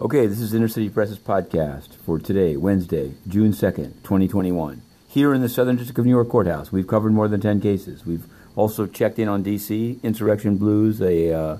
[0.00, 4.80] Okay, this is Inner City Press's podcast for today, Wednesday, June 2nd, 2021.
[5.08, 8.06] Here in the Southern District of New York Courthouse, we've covered more than 10 cases.
[8.06, 8.24] We've
[8.54, 11.58] also checked in on D.C., Insurrection Blues, a, uh,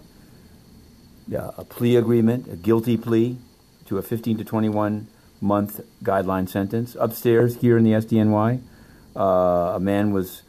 [1.32, 3.38] a plea agreement, a guilty plea
[3.86, 5.08] to a 15 to 21
[5.40, 6.96] month guideline sentence.
[7.00, 8.62] Upstairs, here in the SDNY,
[9.16, 9.20] uh,
[9.74, 10.42] a man was,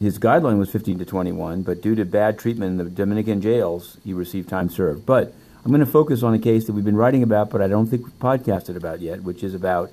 [0.00, 3.98] his guideline was 15 to 21, but due to bad treatment in the Dominican jails,
[4.04, 5.04] he received time served.
[5.04, 5.34] But
[5.66, 7.88] I'm going to focus on a case that we've been writing about, but I don't
[7.88, 9.90] think we've podcasted about yet, which is about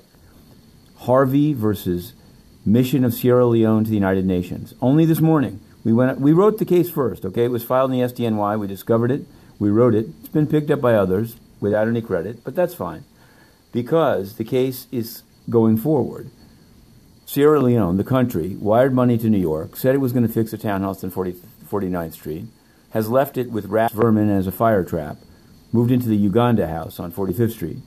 [0.98, 2.12] Harvey versus
[2.64, 4.74] Mission of Sierra Leone to the United Nations.
[4.80, 6.20] Only this morning, we went.
[6.20, 7.24] We wrote the case first.
[7.24, 8.56] Okay, it was filed in the SDNY.
[8.56, 9.26] We discovered it.
[9.58, 10.06] We wrote it.
[10.20, 13.02] It's been picked up by others without any credit, but that's fine
[13.72, 16.30] because the case is going forward.
[17.26, 20.52] Sierra Leone, the country, wired money to New York, said it was going to fix
[20.52, 21.32] a townhouse on 40,
[21.68, 22.46] 49th Street,
[22.90, 25.16] has left it with rat vermin as a fire trap
[25.74, 27.78] moved into the Uganda house on 45th Street.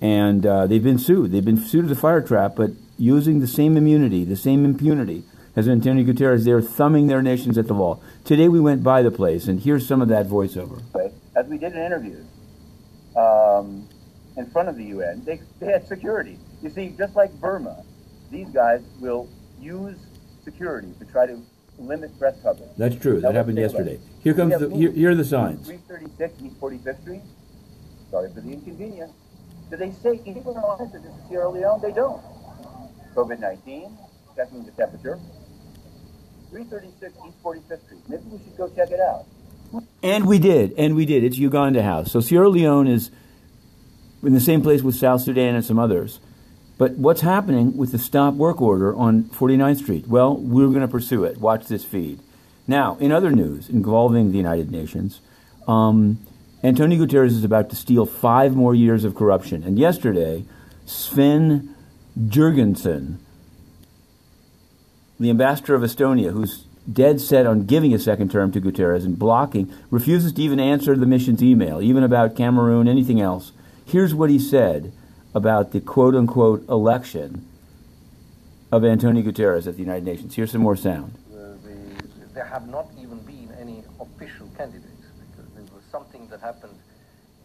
[0.00, 1.30] And uh, they've been sued.
[1.30, 5.22] They've been sued as a fire trap, but using the same immunity, the same impunity
[5.54, 6.44] as Antonio Guterres.
[6.44, 8.02] They're thumbing their nations at the wall.
[8.24, 10.82] Today we went by the place, and here's some of that voiceover.
[11.36, 12.26] As we did in interviews
[13.16, 13.88] um,
[14.36, 16.38] in front of the UN, they, they had security.
[16.60, 17.84] You see, just like Burma,
[18.32, 19.28] these guys will
[19.60, 19.96] use
[20.42, 21.40] security to try to
[21.86, 22.70] limit press coverage.
[22.76, 23.20] That's true.
[23.20, 23.98] That, that happened yesterday.
[24.22, 25.66] Here comes the here, here, are the signs.
[25.66, 27.22] 336 East 45th Street.
[28.10, 29.12] Sorry for the inconvenience.
[29.70, 31.80] Do they say anything on this is Sierra Leone?
[31.80, 32.22] They don't.
[33.14, 33.90] COVID-19,
[34.36, 35.18] checking the temperature.
[36.50, 38.00] 336 East 45th Street.
[38.08, 39.24] Maybe we should go check it out.
[40.02, 41.24] And we did, and we did.
[41.24, 42.12] It's Uganda House.
[42.12, 43.10] So Sierra Leone is
[44.22, 46.20] in the same place with South Sudan and some others.
[46.78, 50.08] But what's happening with the stop work order on 49th Street?
[50.08, 51.38] Well, we're going to pursue it.
[51.38, 52.20] Watch this feed.
[52.66, 55.20] Now, in other news involving the United Nations,
[55.68, 56.18] um,
[56.64, 59.64] Antonio Guterres is about to steal five more years of corruption.
[59.64, 60.44] And yesterday,
[60.86, 61.74] Sven
[62.18, 63.18] Jürgenson,
[65.18, 69.18] the ambassador of Estonia, who's dead set on giving a second term to Guterres and
[69.18, 73.52] blocking, refuses to even answer the mission's email, even about Cameroon, anything else.
[73.84, 74.92] Here's what he said
[75.34, 77.46] about the quote unquote election
[78.70, 80.34] of Antonio Guterres at the United Nations.
[80.34, 81.14] Here's some more sound.
[81.30, 86.40] Uh, the, there have not even been any official candidates because there was something that
[86.40, 86.74] happened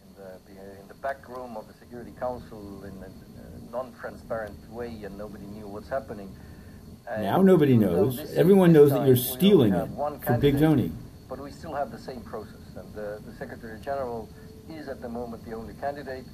[0.06, 4.88] in the, the in the back room of the Security Council in a non-transparent way,
[5.04, 6.34] and nobody knew what's happening.
[7.10, 8.18] And now nobody knows.
[8.34, 9.88] Everyone knows that you're stealing it
[10.24, 10.92] from Big Tony.
[11.28, 14.28] But we still have the same process, and the, the Secretary General
[14.70, 16.24] is at the moment the only candidate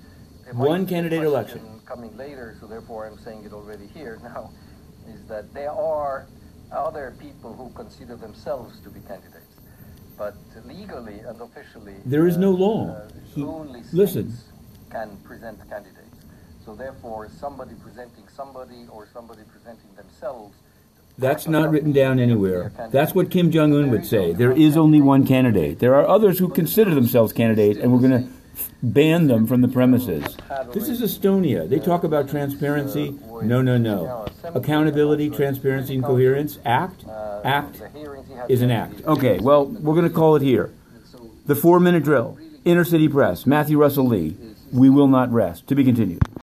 [0.53, 4.51] one candidate election coming later, so therefore I'm saying it already here now,
[5.09, 6.27] is that there are
[6.73, 9.61] other people who consider themselves to be candidates,
[10.19, 10.35] but
[10.65, 12.89] legally and officially there is no uh, law.
[12.89, 14.33] Uh, he, only listen
[14.91, 16.01] can present candidates.
[16.65, 20.55] So therefore, somebody presenting somebody or somebody presenting themselves.
[21.19, 22.73] That's not written down anywhere.
[22.91, 24.33] That's what Kim Jong Un would say.
[24.33, 25.79] There is only one candidate.
[25.79, 28.29] There are others who consider themselves candidates, and we're going to
[28.83, 30.37] ban them from the premises.
[30.73, 31.69] This is Estonia.
[31.69, 33.19] They talk about transparency.
[33.43, 34.27] No, no, no.
[34.45, 36.59] Accountability, transparency, and coherence.
[36.65, 37.05] Act?
[37.45, 37.83] Act
[38.49, 39.03] is an act.
[39.05, 40.73] Okay, well, we're going to call it here.
[41.47, 42.39] The four minute drill.
[42.65, 43.45] Inner City Press.
[43.47, 44.37] Matthew Russell Lee.
[44.73, 45.67] We will not rest.
[45.69, 46.23] To be continued.